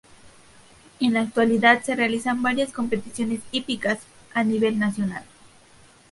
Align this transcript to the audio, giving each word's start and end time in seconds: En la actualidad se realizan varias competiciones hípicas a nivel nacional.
En 0.99 1.13
la 1.13 1.21
actualidad 1.21 1.83
se 1.83 1.95
realizan 1.95 2.41
varias 2.41 2.71
competiciones 2.73 3.41
hípicas 3.51 3.99
a 4.33 4.43
nivel 4.43 4.79
nacional. 4.79 5.23